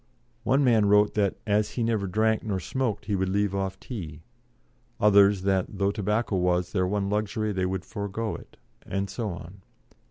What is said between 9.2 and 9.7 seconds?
on.